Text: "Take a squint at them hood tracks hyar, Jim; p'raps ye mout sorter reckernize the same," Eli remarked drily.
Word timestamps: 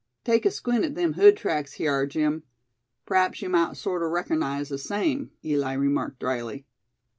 "Take 0.23 0.47
a 0.47 0.49
squint 0.49 0.83
at 0.83 0.95
them 0.95 1.13
hood 1.13 1.37
tracks 1.37 1.75
hyar, 1.77 2.07
Jim; 2.07 2.41
p'raps 3.05 3.39
ye 3.43 3.47
mout 3.47 3.77
sorter 3.77 4.09
reckernize 4.09 4.69
the 4.69 4.79
same," 4.79 5.29
Eli 5.45 5.73
remarked 5.73 6.17
drily. 6.17 6.65